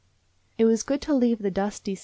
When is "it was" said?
0.57-0.81